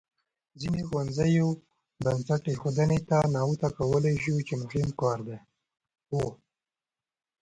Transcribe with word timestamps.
ځینو 0.59 0.79
ښوونځیو 0.87 1.47
بنسټ 2.03 2.43
ایښودنې 2.51 2.99
ته 3.09 3.17
نغوته 3.35 3.67
کولای 3.77 4.15
شو 4.23 4.33
چې 4.47 4.53
مهم 4.61 4.87
کار 5.01 5.19
و. 6.13 6.15